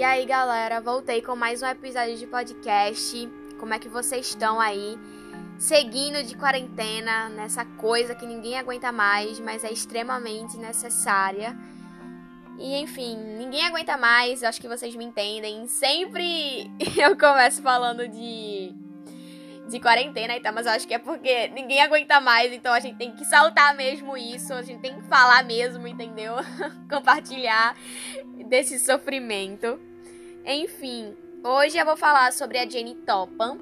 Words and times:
E 0.00 0.02
aí, 0.02 0.24
galera, 0.24 0.80
voltei 0.80 1.20
com 1.20 1.36
mais 1.36 1.60
um 1.60 1.66
episódio 1.66 2.16
de 2.16 2.26
podcast. 2.26 3.30
Como 3.58 3.74
é 3.74 3.78
que 3.78 3.86
vocês 3.86 4.28
estão 4.28 4.58
aí? 4.58 4.98
Seguindo 5.58 6.22
de 6.22 6.34
quarentena, 6.36 7.28
nessa 7.28 7.66
coisa 7.66 8.14
que 8.14 8.24
ninguém 8.24 8.58
aguenta 8.58 8.90
mais, 8.90 9.38
mas 9.38 9.62
é 9.62 9.70
extremamente 9.70 10.56
necessária. 10.56 11.54
E 12.58 12.80
enfim, 12.80 13.14
ninguém 13.36 13.62
aguenta 13.66 13.98
mais, 13.98 14.42
acho 14.42 14.58
que 14.58 14.66
vocês 14.66 14.96
me 14.96 15.04
entendem. 15.04 15.66
Sempre 15.66 16.70
eu 16.96 17.14
começo 17.14 17.60
falando 17.60 18.08
de 18.08 18.74
de 19.68 19.78
quarentena 19.78 20.34
e 20.34 20.40
tal, 20.40 20.54
mas 20.54 20.64
eu 20.64 20.72
acho 20.72 20.88
que 20.88 20.94
é 20.94 20.98
porque 20.98 21.48
ninguém 21.48 21.80
aguenta 21.82 22.20
mais, 22.20 22.52
então 22.54 22.72
a 22.72 22.80
gente 22.80 22.96
tem 22.96 23.12
que 23.12 23.24
saltar 23.24 23.76
mesmo 23.76 24.16
isso, 24.16 24.54
a 24.54 24.62
gente 24.62 24.80
tem 24.80 24.94
que 24.94 25.02
falar 25.02 25.44
mesmo, 25.44 25.86
entendeu? 25.86 26.36
Compartilhar 26.90 27.76
desse 28.48 28.78
sofrimento. 28.78 29.89
Enfim, 30.44 31.16
hoje 31.44 31.78
eu 31.78 31.84
vou 31.84 31.96
falar 31.96 32.32
sobre 32.32 32.58
a 32.58 32.68
Jenny 32.68 32.94
Topham, 32.94 33.58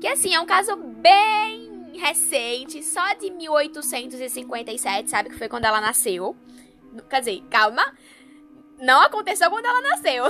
que 0.00 0.06
assim 0.06 0.34
é 0.34 0.40
um 0.40 0.46
caso 0.46 0.76
bem 0.76 1.92
recente, 1.98 2.82
só 2.82 3.14
de 3.14 3.30
1857, 3.30 5.10
sabe 5.10 5.30
que 5.30 5.38
foi 5.38 5.48
quando 5.48 5.66
ela 5.66 5.80
nasceu. 5.80 6.36
Quer 7.08 7.20
dizer, 7.20 7.42
calma, 7.48 7.94
não 8.78 9.02
aconteceu 9.02 9.48
quando 9.50 9.66
ela 9.66 9.80
nasceu. 9.82 10.24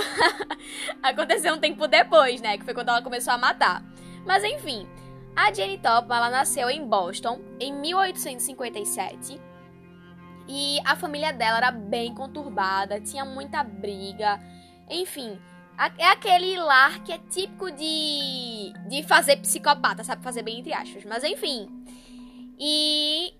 aconteceu 1.01 1.55
um 1.55 1.59
tempo 1.59 1.87
depois, 1.87 2.41
né? 2.41 2.57
Que 2.57 2.65
foi 2.65 2.73
quando 2.73 2.89
ela 2.89 3.01
começou 3.01 3.33
a 3.33 3.37
matar. 3.37 3.83
Mas 4.25 4.43
enfim, 4.43 4.87
a 5.35 5.51
Jenny 5.51 5.77
Topham 5.77 6.15
ela 6.15 6.29
nasceu 6.29 6.69
em 6.69 6.85
Boston 6.85 7.41
em 7.59 7.73
1857 7.73 9.41
e 10.47 10.79
a 10.85 10.95
família 10.95 11.31
dela 11.31 11.57
era 11.57 11.71
bem 11.71 12.13
conturbada, 12.13 12.99
tinha 12.99 13.23
muita 13.23 13.63
briga, 13.63 14.39
enfim. 14.89 15.39
É 15.97 16.07
aquele 16.07 16.57
lar 16.57 17.03
que 17.03 17.11
é 17.11 17.17
típico 17.17 17.71
de, 17.71 18.73
de 18.87 19.03
fazer 19.03 19.37
psicopata, 19.37 20.03
sabe? 20.03 20.23
Fazer 20.23 20.43
bem 20.43 20.59
entre 20.59 20.73
aspas. 20.73 21.03
Mas 21.05 21.23
enfim. 21.23 21.67
E 22.59 23.33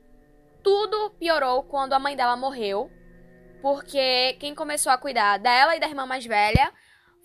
tudo 0.63 1.11
piorou 1.19 1.63
quando 1.63 1.93
a 1.93 1.99
mãe 1.99 2.15
dela 2.15 2.35
morreu. 2.35 2.89
Porque 3.61 4.35
quem 4.39 4.55
começou 4.55 4.91
a 4.91 4.97
cuidar 4.97 5.37
dela 5.37 5.75
e 5.75 5.79
da 5.79 5.87
irmã 5.87 6.05
mais 6.05 6.25
velha 6.25 6.71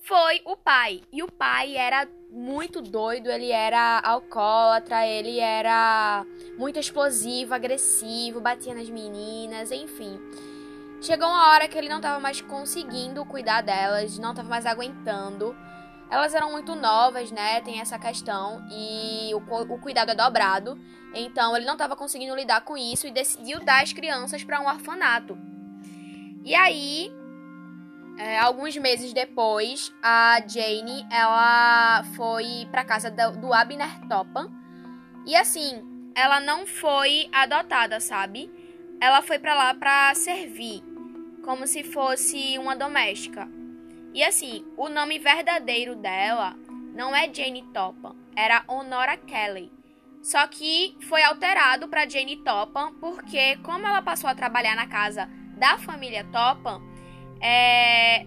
foi 0.03 0.43
o 0.45 0.57
pai. 0.57 1.03
E 1.13 1.23
o 1.23 1.33
pai 1.33 1.77
era 1.77 2.07
muito 2.31 2.83
doido, 2.83 3.31
ele 3.31 3.51
era 3.51 4.01
alcoólatra, 4.01 5.07
ele 5.07 5.41
era 5.41 6.25
muito 6.59 6.79
explosivo, 6.79 7.55
agressivo, 7.55 8.41
batia 8.41 8.75
nas 8.75 8.89
meninas, 8.91 9.73
enfim. 9.73 10.21
Chegou 11.01 11.29
uma 11.29 11.51
hora 11.51 11.69
que 11.69 11.77
ele 11.77 11.89
não 11.89 11.99
estava 11.99 12.19
mais 12.19 12.41
conseguindo 12.41 13.25
cuidar 13.25 13.61
delas, 13.61 14.19
não 14.19 14.31
estava 14.31 14.49
mais 14.49 14.67
aguentando. 14.67 15.55
Elas 16.11 16.35
eram 16.35 16.51
muito 16.53 16.75
novas, 16.75 17.31
né? 17.31 17.61
Tem 17.61 17.81
essa 17.81 17.99
questão. 17.99 18.65
E 18.71 19.33
o, 19.35 19.39
o 19.39 19.79
cuidado 19.79 20.11
é 20.11 20.15
dobrado. 20.15 20.79
Então 21.15 21.57
ele 21.57 21.67
não 21.67 21.75
estava 21.75 21.97
conseguindo 21.97 22.35
lidar 22.35 22.63
com 22.63 22.77
isso 22.77 23.07
e 23.07 23.11
decidiu 23.11 23.61
dar 23.65 23.83
as 23.83 23.93
crianças 23.93 24.43
para 24.45 24.61
um 24.61 24.67
orfanato. 24.67 25.37
E 26.45 26.55
aí 26.55 27.13
é, 28.19 28.39
alguns 28.39 28.77
meses 28.77 29.13
depois, 29.13 29.93
a 30.03 30.41
Jane 30.47 31.07
ela 31.11 32.03
foi 32.15 32.67
para 32.71 32.85
casa 32.85 33.11
do, 33.11 33.39
do 33.39 33.53
Abner 33.53 34.01
Topham 34.09 34.51
e 35.27 35.37
assim, 35.37 35.83
ela 36.15 36.41
não 36.41 36.67
foi 36.67 37.29
adotada, 37.33 38.01
sabe? 38.01 38.51
Ela 39.01 39.23
foi 39.23 39.39
para 39.39 39.55
lá 39.55 39.75
para 39.75 40.15
servir, 40.15 40.83
como 41.45 41.67
se 41.67 41.85
fosse 41.85 42.59
uma 42.59 42.75
doméstica. 42.75 43.49
E 44.15 44.25
assim, 44.25 44.65
o 44.77 44.89
nome 44.89 45.19
verdadeiro 45.19 45.95
dela 45.95 46.57
não 46.95 47.15
é 47.15 47.33
Jane 47.33 47.63
Topham, 47.75 48.17
era 48.35 48.65
Honora 48.67 49.17
Kelly. 49.17 49.71
Só 50.23 50.47
que 50.47 50.97
foi 51.09 51.23
alterado 51.23 51.87
para 51.89 52.09
Jane 52.09 52.39
Topham 52.39 52.95
porque 52.95 53.57
como 53.59 53.87
ela 53.87 54.03
passou 54.03 54.29
a 54.29 54.35
trabalhar 54.35 54.75
na 54.75 54.87
casa 54.87 55.29
da 55.57 55.79
família 55.79 56.25
Topham, 56.33 56.83
é, 57.41 58.27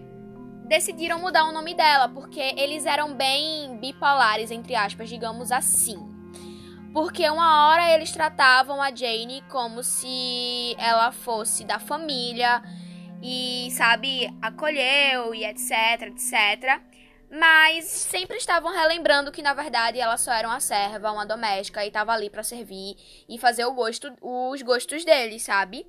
decidiram 0.66 1.18
mudar 1.18 1.46
o 1.46 1.52
nome 1.52 1.74
dela, 1.74 2.08
porque 2.08 2.40
eles 2.56 2.86
eram 2.86 3.14
bem 3.14 3.76
bipolares, 3.78 4.50
entre 4.50 4.74
aspas, 4.76 5.08
digamos 5.08 5.50
assim. 5.50 5.98
Porque 6.92 7.28
uma 7.30 7.68
hora 7.68 7.94
eles 7.94 8.10
tratavam 8.10 8.82
a 8.82 8.94
Jane 8.94 9.44
como 9.48 9.82
se 9.82 10.74
ela 10.76 11.12
fosse 11.12 11.64
da 11.64 11.78
família 11.78 12.60
e, 13.22 13.68
sabe, 13.70 14.28
acolheu 14.42 15.32
e 15.32 15.44
etc, 15.44 16.02
etc. 16.08 16.80
Mas 17.30 17.84
sempre 17.84 18.38
estavam 18.38 18.72
relembrando 18.72 19.30
que 19.30 19.40
na 19.40 19.54
verdade 19.54 20.00
ela 20.00 20.16
só 20.16 20.32
era 20.32 20.48
uma 20.48 20.58
serva, 20.58 21.12
uma 21.12 21.24
doméstica 21.24 21.84
e 21.84 21.88
estava 21.88 22.12
ali 22.12 22.28
para 22.28 22.42
servir 22.42 22.96
e 23.28 23.38
fazer 23.38 23.64
o 23.66 23.72
gosto, 23.72 24.12
os 24.20 24.60
gostos 24.62 25.04
deles, 25.04 25.42
sabe? 25.42 25.86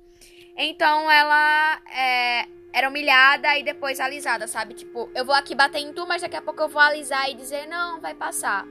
Então 0.56 1.10
ela 1.10 1.82
é, 1.92 2.46
era 2.72 2.88
humilhada 2.88 3.58
e 3.58 3.64
depois 3.64 3.98
alisada, 3.98 4.46
sabe? 4.46 4.74
Tipo, 4.74 5.10
eu 5.16 5.24
vou 5.24 5.34
aqui 5.34 5.56
bater 5.56 5.80
em 5.80 5.92
tu, 5.92 6.06
mas 6.06 6.22
daqui 6.22 6.36
a 6.36 6.42
pouco 6.42 6.62
eu 6.62 6.68
vou 6.68 6.80
alisar 6.80 7.28
e 7.28 7.34
dizer, 7.34 7.66
não, 7.66 8.00
vai 8.00 8.14
passar. 8.14 8.64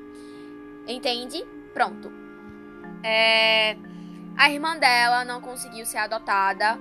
Entende? 0.88 1.44
Pronto. 1.74 2.21
É... 3.04 3.76
A 4.38 4.50
irmã 4.50 4.78
dela 4.78 5.24
não 5.26 5.42
conseguiu 5.42 5.86
ser 5.86 5.98
adotada. 5.98 6.80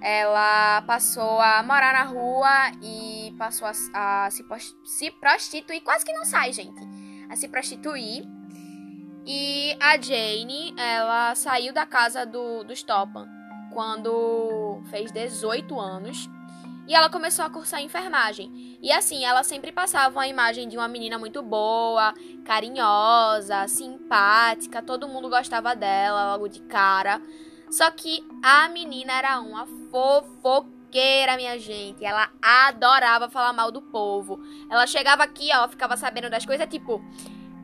Ela 0.00 0.82
passou 0.82 1.40
a 1.40 1.62
morar 1.62 1.92
na 1.92 2.04
rua 2.04 2.70
e 2.82 3.34
passou 3.38 3.66
a, 3.66 4.24
a 4.26 4.30
se, 4.30 4.44
se 4.84 5.10
prostituir. 5.10 5.82
Quase 5.82 6.04
que 6.04 6.12
não 6.12 6.24
sai, 6.24 6.52
gente. 6.52 6.80
A 7.28 7.36
se 7.36 7.48
prostituir. 7.48 8.24
E 9.26 9.76
a 9.80 10.00
Jane, 10.00 10.74
ela 10.78 11.34
saiu 11.34 11.72
da 11.72 11.84
casa 11.84 12.24
do, 12.24 12.64
dos 12.64 12.82
Topham 12.82 13.28
quando 13.72 14.82
fez 14.90 15.12
18 15.12 15.78
anos 15.78 16.28
e 16.88 16.94
ela 16.94 17.10
começou 17.10 17.44
a 17.44 17.50
cursar 17.50 17.82
enfermagem. 17.82 18.78
E 18.82 18.90
assim, 18.90 19.22
ela 19.22 19.44
sempre 19.44 19.70
passava 19.70 20.16
uma 20.16 20.26
imagem 20.26 20.66
de 20.66 20.78
uma 20.78 20.88
menina 20.88 21.18
muito 21.18 21.42
boa, 21.42 22.14
carinhosa, 22.46 23.68
simpática, 23.68 24.80
todo 24.80 25.06
mundo 25.06 25.28
gostava 25.28 25.76
dela 25.76 26.32
logo 26.32 26.48
de 26.48 26.62
cara. 26.62 27.20
Só 27.70 27.90
que 27.90 28.26
a 28.42 28.70
menina 28.70 29.12
era 29.12 29.38
uma 29.38 29.66
fofoqueira, 29.90 31.36
minha 31.36 31.58
gente. 31.58 32.02
Ela 32.02 32.30
adorava 32.40 33.28
falar 33.28 33.52
mal 33.52 33.70
do 33.70 33.82
povo. 33.82 34.40
Ela 34.70 34.86
chegava 34.86 35.22
aqui, 35.22 35.50
ó, 35.54 35.68
ficava 35.68 35.94
sabendo 35.94 36.30
das 36.30 36.46
coisas, 36.46 36.66
tipo, 36.68 37.04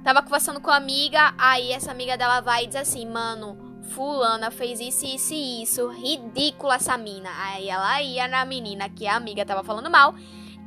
tava 0.05 0.21
conversando 0.21 0.61
com 0.61 0.71
a 0.71 0.77
amiga, 0.77 1.33
aí 1.39 1.73
essa 1.73 1.91
amiga 1.91 2.19
dela 2.19 2.43
vai 2.43 2.65
e 2.65 2.67
diz 2.67 2.77
assim: 2.77 3.07
"Mano, 3.07 3.64
fulana 3.91 4.51
fez 4.51 4.81
isso, 4.81 5.05
isso 5.07 5.35
e 5.35 5.63
isso, 5.63 5.89
ridícula 5.89 6.77
essa 6.77 6.97
mina. 6.97 7.31
Aí 7.37 7.69
ela 7.69 8.03
ia 8.03 8.27
na 8.27 8.45
menina 8.45 8.89
que 8.89 9.07
a 9.07 9.17
amiga 9.17 9.45
tava 9.45 9.63
falando 9.63 9.91
mal 9.91 10.15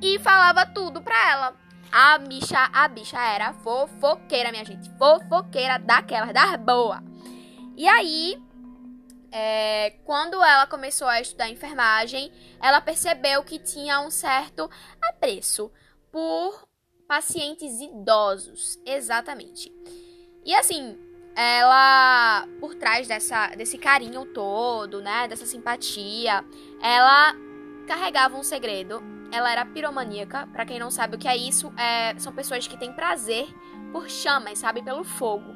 e 0.01 0.19
falava 0.19 0.65
tudo 0.65 1.01
pra 1.01 1.31
ela. 1.31 1.55
A 1.91 2.17
bicha, 2.17 2.69
a 2.73 2.87
bicha 2.87 3.19
era 3.19 3.53
fofoqueira, 3.53 4.51
minha 4.51 4.65
gente. 4.65 4.89
Fofoqueira 4.97 5.79
daquelas, 5.79 6.33
das 6.33 6.57
boa. 6.59 7.01
E 7.75 7.87
aí, 7.87 8.41
é, 9.31 9.91
quando 10.03 10.35
ela 10.43 10.67
começou 10.67 11.07
a 11.07 11.21
estudar 11.21 11.49
enfermagem, 11.49 12.31
ela 12.61 12.81
percebeu 12.81 13.43
que 13.43 13.59
tinha 13.59 13.99
um 14.01 14.09
certo 14.09 14.69
apreço 15.01 15.71
por 16.11 16.67
pacientes 17.07 17.79
idosos. 17.79 18.79
Exatamente. 18.85 19.71
E 20.43 20.53
assim, 20.55 20.97
ela, 21.35 22.46
trás 22.87 23.05
dessa, 23.05 23.47
desse 23.47 23.77
carinho 23.77 24.23
todo, 24.23 25.01
né, 25.01 25.27
dessa 25.27 25.45
simpatia, 25.45 26.41
ela 26.81 27.35
carregava 27.85 28.37
um 28.37 28.43
segredo. 28.43 29.03
Ela 29.29 29.51
era 29.51 29.65
piromaníaca. 29.65 30.47
Para 30.53 30.65
quem 30.65 30.79
não 30.79 30.89
sabe 30.89 31.17
o 31.17 31.19
que 31.19 31.27
é 31.27 31.35
isso, 31.35 31.73
é, 31.77 32.17
são 32.17 32.31
pessoas 32.31 32.65
que 32.65 32.77
têm 32.77 32.93
prazer 32.93 33.45
por 33.91 34.09
chamas, 34.09 34.59
sabe, 34.59 34.81
pelo 34.81 35.03
fogo. 35.03 35.53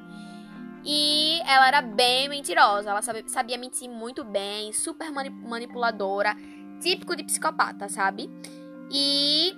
E 0.83 1.39
ela 1.47 1.69
era 1.69 1.81
bem 1.81 2.27
mentirosa. 2.27 2.89
Ela 2.89 3.01
sabia, 3.01 3.23
sabia 3.27 3.57
mentir 3.57 3.89
muito 3.89 4.25
bem, 4.25 4.73
super 4.73 5.09
manipuladora, 5.09 6.35
típico 6.81 7.15
de 7.15 7.23
psicopata, 7.23 7.87
sabe? 7.87 8.29
E 8.91 9.55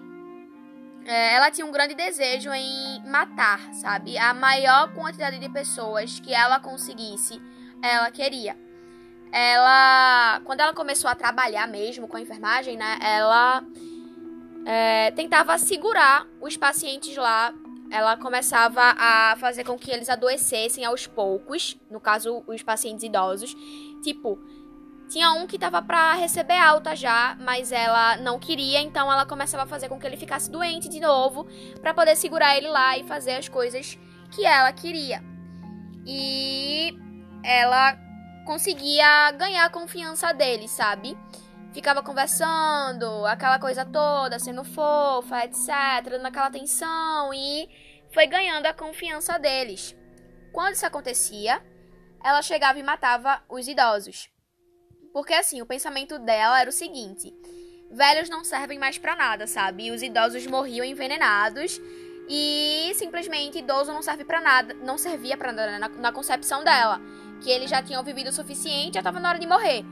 é, 1.08 1.34
ela 1.34 1.50
tinha 1.50 1.66
um 1.66 1.72
grande 1.72 1.96
desejo 1.96 2.52
em 2.54 3.04
matar, 3.08 3.74
sabe? 3.74 4.16
A 4.16 4.32
maior 4.32 4.94
quantidade 4.94 5.40
de 5.40 5.50
pessoas 5.50 6.20
que 6.20 6.32
ela 6.36 6.60
conseguisse, 6.60 7.42
ela 7.90 8.10
queria. 8.12 8.56
Ela, 9.32 10.42
quando 10.46 10.62
ela 10.62 10.74
começou 10.74 11.10
a 11.10 11.16
trabalhar 11.16 11.68
mesmo 11.68 12.08
com 12.08 12.18
a 12.18 12.22
enfermagem, 12.22 12.78
né? 12.78 13.00
Ela 13.02 13.64
é, 14.66 15.12
tentava 15.12 15.58
segurar 15.58 16.26
os 16.40 16.56
pacientes 16.56 17.16
lá. 17.18 17.54
Ela 17.92 18.16
começava 18.16 18.82
a 18.98 19.36
fazer 19.38 19.64
com 19.64 19.78
que 19.78 19.92
eles 19.92 20.10
adoecessem 20.10 20.86
aos 20.86 21.06
poucos, 21.06 21.78
no 21.92 22.00
caso, 22.00 22.44
os 22.48 22.64
pacientes 22.64 23.04
idosos. 23.04 23.56
Tipo, 24.02 24.40
Tinha 25.10 25.32
um 25.32 25.46
que 25.46 25.60
tava 25.60 25.82
para 25.82 26.14
receber 26.14 26.58
alta 26.58 26.96
já, 26.96 27.38
mas 27.40 27.72
ela 27.72 28.18
não 28.18 28.40
queria, 28.40 28.82
então 28.82 29.12
ela 29.12 29.26
começava 29.26 29.64
a 29.64 29.68
fazer 29.68 29.88
com 29.90 30.00
que 30.00 30.08
ele 30.08 30.18
ficasse 30.18 30.50
doente 30.50 30.90
de 30.90 31.00
novo, 31.00 31.46
para 31.82 31.94
poder 31.94 32.16
segurar 32.16 32.58
ele 32.58 32.68
lá 32.68 32.98
e 32.98 33.04
fazer 33.04 33.36
as 33.36 33.48
coisas 33.48 33.98
que 34.32 34.44
ela 34.44 34.72
queria. 34.72 35.24
E 36.06 36.98
ela 37.44 37.98
conseguia 38.46 39.32
ganhar 39.32 39.66
a 39.66 39.70
confiança 39.70 40.34
dele, 40.34 40.68
sabe? 40.68 41.18
Ficava 41.74 42.04
conversando, 42.04 43.26
aquela 43.26 43.60
coisa 43.60 43.84
toda, 43.84 44.40
sendo 44.40 44.64
fofa, 44.64 45.44
etc, 45.46 46.10
dando 46.10 46.28
aquela 46.28 46.48
atenção 46.48 47.34
e 47.34 47.68
foi 48.14 48.28
ganhando 48.28 48.68
a 48.68 48.74
confiança 48.74 49.38
deles. 49.40 49.96
Quando 50.52 50.76
isso 50.76 50.86
acontecia, 50.86 51.62
ela 52.24 52.42
chegava 52.42 52.78
e 52.80 52.84
matava 52.84 53.44
os 53.50 53.68
idosos. 53.68 54.30
Porque 55.12 55.34
assim, 55.34 55.62
o 55.62 55.66
pensamento 55.66 56.20
dela 56.20 56.62
era 56.62 56.70
o 56.70 56.74
seguinte: 56.74 57.34
velhos 57.92 58.30
não 58.30 58.44
servem 58.44 58.80
mais 58.80 58.98
para 58.98 59.16
nada, 59.16 59.48
sabe? 59.48 59.92
Os 59.92 60.02
idosos 60.02 60.46
morriam 60.46 60.86
envenenados 60.86 61.82
e 62.28 62.92
simplesmente 62.96 63.60
idoso 63.60 63.92
não 63.92 64.02
serve 64.02 64.24
para 64.24 64.40
nada, 64.40 64.74
não 64.74 64.98
servia 64.98 65.38
para 65.38 65.52
nada 65.52 65.72
né? 65.72 65.80
na, 65.80 65.90
na, 65.90 66.12
concepção 66.12 66.64
dela, 66.64 67.02
que 67.44 67.50
eles 67.50 67.70
já 67.70 67.84
tinham 67.84 68.04
vivido 68.04 68.30
o 68.30 68.34
suficiente, 68.34 68.96
já 68.96 69.04
tava 69.04 69.20
na 69.20 69.30
hora 69.30 69.40
de 69.40 69.46
morrer. 69.46 69.86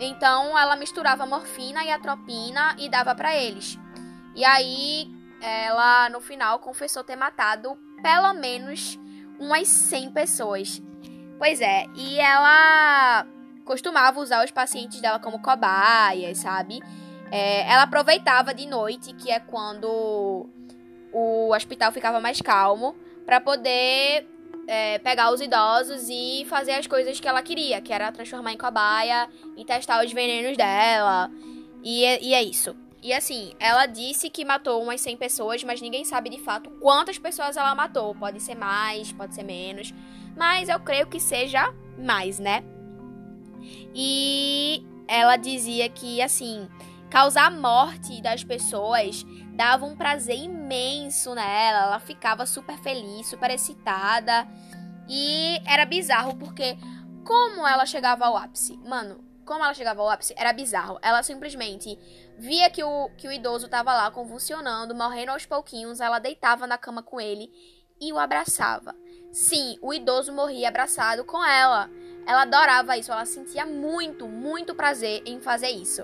Então 0.00 0.58
ela 0.58 0.74
misturava 0.74 1.26
morfina 1.26 1.84
e 1.84 1.90
atropina 1.90 2.74
e 2.78 2.88
dava 2.88 3.14
para 3.14 3.36
eles. 3.36 3.78
E 4.34 4.44
aí 4.44 5.08
ela 5.40 6.08
no 6.08 6.20
final 6.20 6.58
confessou 6.58 7.04
ter 7.04 7.16
matado 7.16 7.78
pelo 8.02 8.32
menos 8.34 8.98
umas 9.38 9.68
100 9.68 10.10
pessoas. 10.12 10.82
Pois 11.38 11.60
é, 11.60 11.86
e 11.94 12.18
ela 12.18 13.26
costumava 13.64 14.20
usar 14.20 14.44
os 14.44 14.50
pacientes 14.50 15.00
dela 15.00 15.18
como 15.18 15.40
cobaias, 15.40 16.38
sabe? 16.38 16.80
É, 17.30 17.68
ela 17.70 17.82
aproveitava 17.82 18.54
de 18.54 18.66
noite, 18.66 19.12
que 19.14 19.30
é 19.30 19.40
quando 19.40 20.48
o 21.12 21.54
hospital 21.54 21.90
ficava 21.92 22.20
mais 22.20 22.40
calmo, 22.40 22.94
para 23.24 23.40
poder 23.40 24.28
é, 24.66 24.98
pegar 24.98 25.32
os 25.32 25.40
idosos 25.40 26.08
e 26.08 26.44
fazer 26.48 26.72
as 26.72 26.86
coisas 26.86 27.20
que 27.20 27.28
ela 27.28 27.42
queria, 27.42 27.80
que 27.80 27.92
era 27.92 28.10
transformar 28.12 28.52
em 28.52 28.58
cobaia 28.58 29.28
e 29.56 29.64
testar 29.64 30.04
os 30.04 30.12
venenos 30.12 30.56
dela. 30.56 31.30
E, 31.82 32.04
é, 32.04 32.22
e 32.22 32.34
é 32.34 32.42
isso. 32.42 32.74
E 33.02 33.12
assim, 33.12 33.52
ela 33.60 33.84
disse 33.84 34.30
que 34.30 34.46
matou 34.46 34.82
umas 34.82 35.00
100 35.02 35.18
pessoas, 35.18 35.62
mas 35.62 35.82
ninguém 35.82 36.06
sabe 36.06 36.30
de 36.30 36.40
fato 36.40 36.70
quantas 36.80 37.18
pessoas 37.18 37.56
ela 37.56 37.74
matou. 37.74 38.14
Pode 38.14 38.40
ser 38.40 38.54
mais, 38.54 39.12
pode 39.12 39.34
ser 39.34 39.42
menos. 39.42 39.92
Mas 40.34 40.70
eu 40.70 40.80
creio 40.80 41.06
que 41.06 41.20
seja 41.20 41.70
mais, 41.98 42.38
né? 42.38 42.64
E 43.94 44.82
ela 45.06 45.36
dizia 45.36 45.88
que, 45.90 46.22
assim, 46.22 46.66
causar 47.10 47.50
morte 47.50 48.22
das 48.22 48.42
pessoas 48.42 49.24
dava 49.54 49.86
um 49.86 49.96
prazer 49.96 50.36
imenso 50.36 51.34
nela. 51.34 51.86
Ela 51.86 52.00
ficava 52.00 52.44
super 52.46 52.78
feliz, 52.78 53.26
super 53.28 53.50
excitada. 53.50 54.46
E 55.08 55.60
era 55.66 55.84
bizarro 55.84 56.36
porque 56.36 56.76
como 57.24 57.66
ela 57.66 57.86
chegava 57.86 58.26
ao 58.26 58.36
ápice? 58.36 58.76
Mano, 58.78 59.24
como 59.44 59.62
ela 59.62 59.74
chegava 59.74 60.00
ao 60.00 60.10
ápice 60.10 60.34
era 60.36 60.52
bizarro. 60.52 60.98
Ela 61.02 61.22
simplesmente 61.22 61.98
via 62.38 62.68
que 62.70 62.82
o, 62.82 63.10
que 63.16 63.28
o 63.28 63.32
idoso 63.32 63.68
tava 63.68 63.94
lá 63.94 64.10
convulsionando, 64.10 64.94
morrendo 64.94 65.32
aos 65.32 65.46
pouquinhos. 65.46 66.00
Ela 66.00 66.18
deitava 66.18 66.66
na 66.66 66.76
cama 66.76 67.02
com 67.02 67.20
ele 67.20 67.50
e 68.00 68.12
o 68.12 68.18
abraçava. 68.18 68.94
Sim, 69.32 69.78
o 69.80 69.92
idoso 69.92 70.32
morria 70.32 70.68
abraçado 70.68 71.24
com 71.24 71.44
ela. 71.44 71.90
Ela 72.26 72.42
adorava 72.42 72.96
isso, 72.96 73.12
ela 73.12 73.26
sentia 73.26 73.66
muito, 73.66 74.26
muito 74.26 74.74
prazer 74.74 75.22
em 75.26 75.40
fazer 75.40 75.68
isso. 75.68 76.02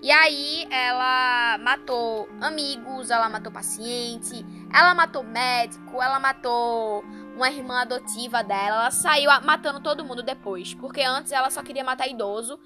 E 0.00 0.12
aí 0.12 0.66
ela 0.70 1.58
matou 1.58 2.28
amigos, 2.40 3.10
ela 3.10 3.28
matou 3.28 3.50
paciente, 3.50 4.46
ela 4.72 4.94
matou 4.94 5.24
médico, 5.24 6.00
ela 6.00 6.20
matou 6.20 7.04
uma 7.34 7.50
irmã 7.50 7.82
adotiva 7.82 8.42
dela, 8.44 8.76
ela 8.76 8.90
saiu 8.90 9.30
matando 9.42 9.80
todo 9.80 10.04
mundo 10.04 10.22
depois, 10.22 10.74
porque 10.74 11.02
antes 11.02 11.32
ela 11.32 11.50
só 11.50 11.62
queria 11.62 11.82
matar 11.82 12.08
idoso, 12.08 12.58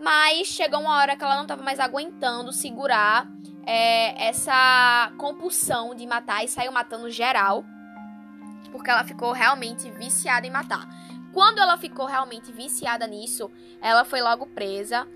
mas 0.00 0.48
chegou 0.48 0.80
uma 0.80 0.96
hora 0.96 1.16
que 1.16 1.24
ela 1.24 1.36
não 1.36 1.42
estava 1.42 1.62
mais 1.62 1.78
aguentando 1.78 2.52
segurar 2.52 3.26
é, 3.66 4.28
essa 4.28 5.12
compulsão 5.18 5.94
de 5.94 6.06
matar 6.06 6.44
e 6.44 6.48
saiu 6.48 6.72
matando 6.72 7.10
geral, 7.10 7.64
porque 8.72 8.90
ela 8.90 9.04
ficou 9.04 9.32
realmente 9.32 9.90
viciada 9.90 10.46
em 10.46 10.50
matar. 10.50 10.88
Quando 11.32 11.58
ela 11.58 11.76
ficou 11.76 12.06
realmente 12.06 12.52
viciada 12.52 13.06
nisso, 13.06 13.50
ela 13.82 14.04
foi 14.04 14.22
logo 14.22 14.46
presa. 14.46 15.06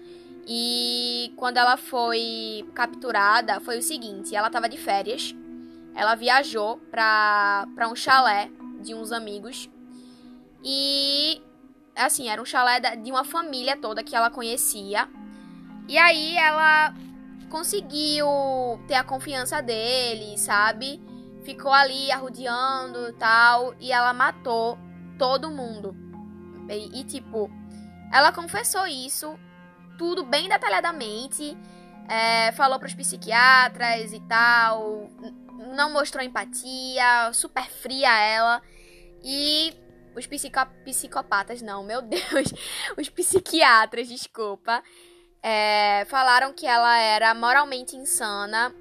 E 0.51 1.31
quando 1.37 1.59
ela 1.59 1.77
foi 1.77 2.67
capturada, 2.75 3.61
foi 3.61 3.77
o 3.77 3.83
seguinte: 3.83 4.35
ela 4.35 4.47
estava 4.47 4.67
de 4.67 4.79
férias, 4.79 5.35
ela 5.95 6.15
viajou 6.15 6.79
para 6.91 7.67
um 7.91 7.95
chalé 7.95 8.51
de 8.81 8.95
uns 8.95 9.13
amigos. 9.13 9.69
E, 10.65 11.43
assim, 11.95 12.31
era 12.31 12.41
um 12.41 12.47
chalé 12.47 12.81
de 12.97 13.11
uma 13.11 13.25
família 13.25 13.77
toda 13.77 14.03
que 14.03 14.17
ela 14.17 14.31
conhecia. 14.31 15.07
E 15.87 15.99
aí 15.99 16.37
ela 16.37 16.95
conseguiu 17.51 18.27
ter 18.87 18.95
a 18.95 19.05
confiança 19.05 19.61
dele, 19.61 20.39
sabe? 20.39 20.99
Ficou 21.45 21.73
ali 21.73 22.11
arrodeando 22.11 23.07
e 23.11 23.13
tal. 23.13 23.75
E 23.79 23.93
ela 23.93 24.15
matou 24.15 24.79
todo 25.19 25.51
mundo. 25.51 25.95
E, 26.71 27.01
e 27.01 27.05
tipo, 27.05 27.51
ela 28.11 28.33
confessou 28.33 28.87
isso 28.87 29.39
tudo 29.99 30.25
bem 30.25 30.49
detalhadamente. 30.49 31.59
É, 32.09 32.53
falou 32.53 32.79
pros 32.79 32.95
psiquiatras 32.95 34.13
e 34.13 34.21
tal. 34.21 35.11
Não 35.77 35.93
mostrou 35.93 36.25
empatia, 36.25 37.31
super 37.35 37.69
fria 37.69 38.17
ela. 38.19 38.63
E 39.23 39.75
os 40.17 40.27
psico 40.27 40.59
psicopatas, 40.85 41.61
não, 41.61 41.83
meu 41.83 42.01
Deus. 42.03 42.55
Os 42.97 43.09
psiquiatras, 43.11 44.09
desculpa. 44.09 44.83
É, 45.43 46.05
falaram 46.07 46.53
que 46.53 46.67
ela 46.67 46.99
era 46.99 47.35
moralmente 47.35 47.97
insana 47.97 48.75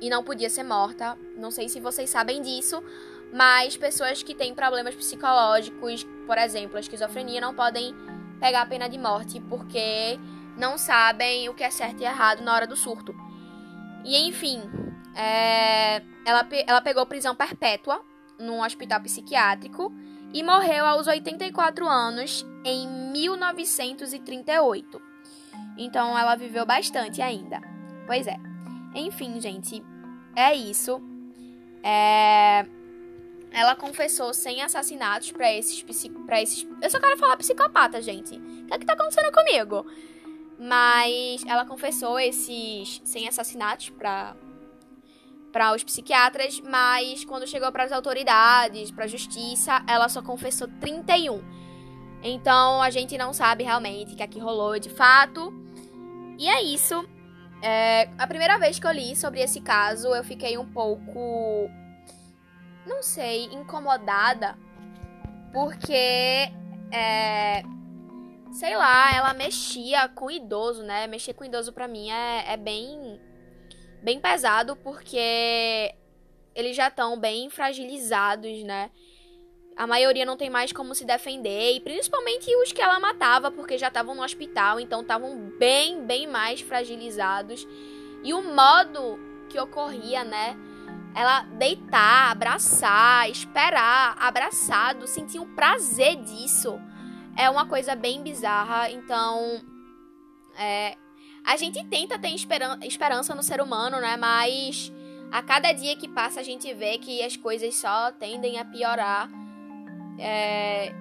e 0.00 0.08
não 0.08 0.24
podia 0.24 0.48
ser 0.48 0.62
morta. 0.62 1.16
Não 1.36 1.50
sei 1.50 1.68
se 1.68 1.80
vocês 1.80 2.08
sabem 2.08 2.40
disso, 2.40 2.82
mas 3.32 3.76
pessoas 3.76 4.22
que 4.22 4.34
têm 4.34 4.54
problemas 4.54 4.94
psicológicos, 4.94 6.04
por 6.26 6.38
exemplo, 6.38 6.76
a 6.76 6.80
esquizofrenia, 6.80 7.40
não 7.40 7.54
podem 7.54 7.94
pegar 8.40 8.62
a 8.62 8.66
pena 8.66 8.88
de 8.88 8.98
morte 8.98 9.40
porque 9.40 10.18
não 10.56 10.78
sabem 10.78 11.48
o 11.48 11.54
que 11.54 11.62
é 11.64 11.70
certo 11.70 12.00
e 12.00 12.04
errado 12.04 12.42
na 12.42 12.54
hora 12.54 12.66
do 12.66 12.76
surto. 12.76 13.14
E 14.04 14.28
enfim, 14.28 14.62
é, 15.14 16.02
ela, 16.24 16.46
ela 16.66 16.80
pegou 16.80 17.04
prisão 17.06 17.34
perpétua 17.34 18.00
num 18.38 18.62
hospital 18.62 19.00
psiquiátrico 19.00 19.92
e 20.32 20.42
morreu 20.42 20.84
aos 20.84 21.06
84 21.06 21.86
anos 21.86 22.46
em 22.64 22.86
1938. 23.12 25.02
Então 25.78 26.18
ela 26.18 26.34
viveu 26.36 26.64
bastante 26.66 27.20
ainda. 27.22 27.60
Pois 28.06 28.26
é. 28.26 28.36
Enfim, 28.94 29.40
gente, 29.40 29.84
é 30.34 30.54
isso. 30.54 31.00
É... 31.82 32.66
Ela 33.50 33.74
confessou 33.74 34.34
100 34.34 34.62
assassinatos 34.62 35.32
para 35.32 35.50
esses, 35.52 35.82
pra 36.26 36.42
esses. 36.42 36.66
Eu 36.82 36.90
só 36.90 37.00
quero 37.00 37.16
falar 37.16 37.36
psicopata, 37.36 38.02
gente. 38.02 38.36
O 38.36 38.66
que 38.66 38.74
é 38.74 38.78
que 38.78 38.84
tá 38.84 38.92
acontecendo 38.92 39.32
comigo? 39.32 39.86
Mas 40.58 41.44
ela 41.46 41.64
confessou 41.64 42.18
esses 42.18 43.00
100 43.04 43.28
assassinatos 43.28 43.90
para 43.90 44.34
para 45.52 45.74
os 45.74 45.82
psiquiatras, 45.82 46.60
mas 46.60 47.24
quando 47.24 47.46
chegou 47.46 47.72
para 47.72 47.84
as 47.84 47.90
autoridades, 47.90 48.90
para 48.90 49.04
a 49.04 49.08
justiça, 49.08 49.82
ela 49.88 50.06
só 50.06 50.20
confessou 50.20 50.68
31. 50.82 51.42
Então 52.22 52.82
a 52.82 52.90
gente 52.90 53.16
não 53.16 53.32
sabe 53.32 53.64
realmente 53.64 54.12
o 54.12 54.16
que 54.16 54.22
aqui 54.22 54.38
rolou 54.38 54.78
de 54.78 54.90
fato. 54.90 55.54
E 56.38 56.46
é 56.46 56.62
isso. 56.62 57.08
É, 57.62 58.10
a 58.18 58.26
primeira 58.26 58.58
vez 58.58 58.78
que 58.78 58.86
eu 58.86 58.92
li 58.92 59.16
sobre 59.16 59.40
esse 59.40 59.60
caso, 59.60 60.08
eu 60.08 60.22
fiquei 60.22 60.58
um 60.58 60.66
pouco. 60.66 61.70
Não 62.86 63.02
sei, 63.02 63.44
incomodada. 63.46 64.58
Porque. 65.52 66.52
É, 66.92 67.62
sei 68.56 68.74
lá, 68.74 69.14
ela 69.14 69.34
mexia 69.34 70.08
com 70.08 70.30
idoso, 70.30 70.82
né? 70.82 71.06
Mexer 71.06 71.34
com 71.34 71.44
idoso 71.44 71.72
pra 71.74 71.86
mim 71.86 72.10
é, 72.10 72.52
é 72.52 72.56
bem, 72.56 73.20
bem 74.02 74.18
pesado 74.18 74.74
porque 74.76 75.94
eles 76.54 76.74
já 76.74 76.88
estão 76.88 77.20
bem 77.20 77.50
fragilizados, 77.50 78.62
né? 78.64 78.90
A 79.76 79.86
maioria 79.86 80.24
não 80.24 80.38
tem 80.38 80.48
mais 80.48 80.72
como 80.72 80.94
se 80.94 81.04
defender, 81.04 81.74
e 81.74 81.80
principalmente 81.80 82.50
os 82.62 82.72
que 82.72 82.80
ela 82.80 82.98
matava, 82.98 83.50
porque 83.50 83.76
já 83.76 83.88
estavam 83.88 84.14
no 84.14 84.22
hospital, 84.24 84.80
então 84.80 85.02
estavam 85.02 85.50
bem, 85.58 86.02
bem 86.06 86.26
mais 86.26 86.62
fragilizados. 86.62 87.68
E 88.24 88.32
o 88.32 88.54
modo 88.54 89.18
que 89.50 89.60
ocorria, 89.60 90.24
né? 90.24 90.56
Ela 91.14 91.42
deitar, 91.42 92.30
abraçar, 92.30 93.28
esperar, 93.28 94.16
abraçado, 94.18 95.06
sentir 95.06 95.38
um 95.40 95.54
prazer 95.54 96.16
disso 96.22 96.80
é 97.36 97.48
uma 97.50 97.66
coisa 97.66 97.94
bem 97.94 98.22
bizarra. 98.22 98.90
Então, 98.90 99.60
É, 100.58 100.96
a 101.44 101.56
gente 101.56 101.84
tenta 101.84 102.18
ter 102.18 102.30
esperan 102.30 102.78
esperança 102.82 103.34
no 103.34 103.42
ser 103.42 103.60
humano, 103.60 104.00
né? 104.00 104.16
Mas 104.16 104.90
a 105.30 105.42
cada 105.42 105.70
dia 105.72 105.94
que 105.94 106.08
passa 106.08 106.40
a 106.40 106.42
gente 106.42 106.72
vê 106.72 106.98
que 106.98 107.22
as 107.22 107.36
coisas 107.36 107.74
só 107.74 108.10
tendem 108.12 108.58
a 108.58 108.64
piorar. 108.64 109.28
É, 110.18 110.92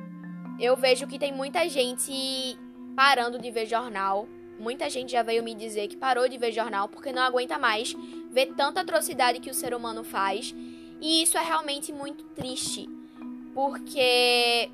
eu 0.60 0.76
vejo 0.76 1.08
que 1.08 1.18
tem 1.18 1.32
muita 1.32 1.68
gente 1.70 2.60
parando 2.96 3.40
de 3.40 3.50
ver 3.50 3.66
jornal. 3.66 4.28
Muita 4.60 4.90
gente 4.90 5.14
já 5.14 5.24
veio 5.24 5.42
me 5.42 5.56
dizer 5.56 5.88
que 5.88 5.98
parou 5.98 6.28
de 6.28 6.38
ver 6.38 6.52
jornal 6.52 6.88
porque 6.90 7.12
não 7.12 7.22
aguenta 7.22 7.58
mais 7.58 7.96
ver 8.30 8.48
tanta 8.56 8.82
atrocidade 8.82 9.40
que 9.40 9.50
o 9.50 9.54
ser 9.54 9.74
humano 9.74 10.04
faz. 10.04 10.54
E 11.02 11.24
isso 11.24 11.38
é 11.38 11.44
realmente 11.44 11.92
muito 11.94 12.24
triste. 12.36 12.88
Porque 13.54 14.70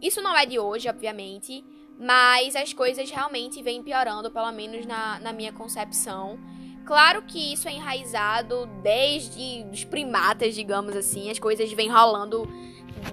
isso 0.00 0.22
não 0.22 0.36
é 0.36 0.46
de 0.46 0.58
hoje, 0.58 0.88
obviamente. 0.88 1.64
Mas 1.98 2.56
as 2.56 2.72
coisas 2.72 3.10
realmente 3.10 3.62
vêm 3.62 3.82
piorando, 3.82 4.30
pelo 4.30 4.50
menos 4.52 4.86
na, 4.86 5.20
na 5.20 5.32
minha 5.32 5.52
concepção. 5.52 6.38
Claro 6.86 7.22
que 7.22 7.52
isso 7.52 7.68
é 7.68 7.72
enraizado 7.72 8.66
desde 8.82 9.66
os 9.70 9.84
primatas, 9.84 10.54
digamos 10.54 10.96
assim. 10.96 11.30
As 11.30 11.38
coisas 11.38 11.70
vêm 11.72 11.90
rolando 11.90 12.48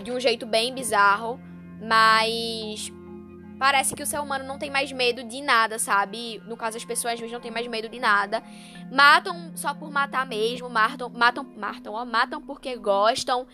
de 0.02 0.12
um 0.12 0.20
jeito 0.20 0.46
bem 0.46 0.74
bizarro. 0.74 1.40
Mas 1.82 2.92
parece 3.60 3.94
que 3.94 4.02
o 4.02 4.06
ser 4.06 4.20
humano 4.20 4.46
não 4.46 4.58
tem 4.58 4.70
mais 4.70 4.92
medo 4.92 5.24
de 5.24 5.42
nada, 5.42 5.78
sabe? 5.78 6.42
No 6.46 6.56
caso, 6.56 6.78
as 6.78 6.86
pessoas 6.86 7.20
não 7.20 7.40
tem 7.40 7.52
mais 7.52 7.68
medo 7.68 7.90
de 7.90 8.00
nada. 8.00 8.42
Matam 8.92 9.52
só 9.56 9.74
por 9.74 9.92
matar 9.92 10.26
mesmo, 10.26 10.70
matam, 10.70 11.10
matam, 11.10 11.44
matam, 11.44 11.94
ó, 11.94 12.06
matam 12.06 12.42
porque 12.42 12.76
gostam. 12.78 13.46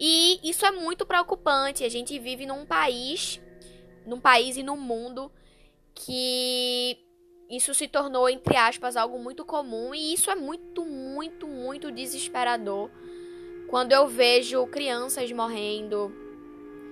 E 0.00 0.40
isso 0.42 0.64
é 0.64 0.70
muito 0.70 1.04
preocupante. 1.04 1.84
A 1.84 1.88
gente 1.90 2.18
vive 2.18 2.46
num 2.46 2.64
país, 2.64 3.38
num 4.06 4.18
país 4.18 4.56
e 4.56 4.62
num 4.62 4.78
mundo 4.78 5.30
que 5.94 6.98
isso 7.50 7.74
se 7.74 7.86
tornou, 7.86 8.26
entre 8.26 8.56
aspas, 8.56 8.96
algo 8.96 9.18
muito 9.18 9.44
comum. 9.44 9.94
E 9.94 10.14
isso 10.14 10.30
é 10.30 10.34
muito, 10.34 10.86
muito, 10.86 11.46
muito 11.46 11.92
desesperador. 11.92 12.90
Quando 13.68 13.92
eu 13.92 14.08
vejo 14.08 14.66
crianças 14.68 15.30
morrendo, 15.32 16.10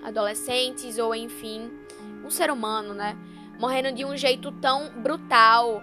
adolescentes 0.05 0.99
ou 0.99 1.15
enfim, 1.15 1.71
um 2.23 2.31
ser 2.31 2.51
humano, 2.51 2.93
né? 2.93 3.17
Morrendo 3.59 3.91
de 3.91 4.05
um 4.05 4.17
jeito 4.19 4.53
tão 4.53 5.01
brutal. 5.01 5.83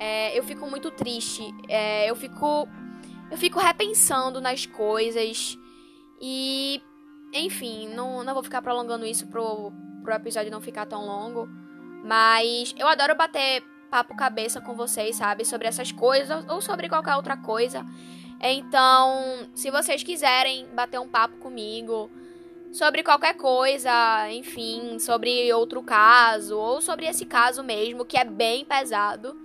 É, 0.00 0.36
eu 0.36 0.42
fico 0.42 0.68
muito 0.68 0.90
triste. 0.90 1.42
É, 1.68 2.10
eu 2.10 2.16
fico. 2.16 2.68
Eu 3.30 3.38
fico 3.38 3.60
repensando 3.60 4.40
nas 4.40 4.66
coisas. 4.66 5.56
E. 6.20 6.82
Enfim, 7.32 7.88
não, 7.88 8.22
não 8.22 8.32
vou 8.32 8.44
ficar 8.44 8.62
prolongando 8.62 9.04
isso 9.04 9.26
pro, 9.26 9.72
pro 10.02 10.14
episódio 10.14 10.52
não 10.52 10.60
ficar 10.60 10.86
tão 10.86 11.04
longo. 11.04 11.48
Mas 12.04 12.74
eu 12.78 12.86
adoro 12.86 13.16
bater 13.16 13.62
papo 13.90 14.14
cabeça 14.16 14.60
com 14.60 14.74
vocês, 14.74 15.16
sabe? 15.16 15.44
Sobre 15.44 15.66
essas 15.66 15.90
coisas 15.90 16.44
ou 16.48 16.60
sobre 16.60 16.88
qualquer 16.88 17.16
outra 17.16 17.36
coisa. 17.36 17.84
Então, 18.40 19.48
se 19.54 19.70
vocês 19.70 20.02
quiserem 20.02 20.66
bater 20.74 21.00
um 21.00 21.08
papo 21.08 21.36
comigo 21.38 22.10
sobre 22.72 23.02
qualquer 23.02 23.34
coisa, 23.34 24.30
enfim, 24.32 24.98
sobre 24.98 25.52
outro 25.52 25.82
caso 25.82 26.58
ou 26.58 26.80
sobre 26.80 27.06
esse 27.06 27.24
caso 27.24 27.62
mesmo 27.62 28.04
que 28.04 28.18
é 28.18 28.24
bem 28.24 28.64
pesado, 28.64 29.40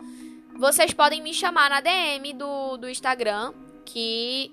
vocês 0.58 0.94
podem 0.94 1.22
me 1.22 1.34
chamar 1.34 1.70
na 1.70 1.80
DM 1.80 2.34
do, 2.34 2.76
do 2.78 2.90
Instagram, 2.90 3.54
que 3.86 4.52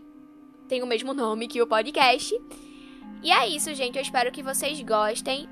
tem 0.69 0.83
o 0.83 0.87
mesmo 0.87 1.15
nome 1.15 1.49
que 1.49 1.63
o 1.63 1.67
podcast. 1.67 2.35
E 3.23 3.31
é 3.31 3.49
isso, 3.49 3.75
gente. 3.75 3.97
Eu 3.97 4.03
espero 4.03 4.31
que 4.31 4.43
vocês 4.43 4.81
gostem. 4.83 5.49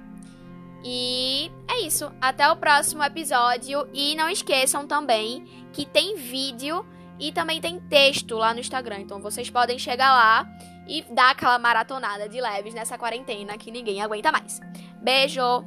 E 0.85 1.50
é 1.68 1.80
isso. 1.80 2.12
Até 2.21 2.49
o 2.50 2.56
próximo 2.56 3.02
episódio. 3.02 3.88
E 3.92 4.14
não 4.14 4.28
esqueçam 4.28 4.87
também 4.87 5.44
que 5.73 5.87
tem 5.87 6.16
vídeo 6.16 6.85
e 7.18 7.33
também 7.33 7.61
tem 7.61 7.80
texto 7.80 8.37
lá 8.37 8.52
no 8.52 8.61
Instagram. 8.61 9.00
Então 9.00 9.21
vocês 9.21 9.49
podem 9.49 9.78
chegar 9.78 10.12
lá 10.12 10.49
e 10.87 11.02
dar 11.14 11.30
aquela 11.30 11.59
maratonada 11.59 12.28
de 12.28 12.40
leves 12.40 12.75
nessa 12.75 12.99
quarentena 12.99 13.56
que 13.56 13.71
ninguém 13.71 14.02
aguenta 14.02 14.30
mais. 14.30 14.61
Beijo! 15.02 15.64